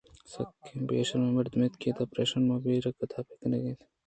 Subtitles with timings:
[0.31, 3.79] سکّیں بے شرمیں مردم اَنت ءُادا پریشاں من ءَ بیئر ءِ قدّح پر کنگی اِنت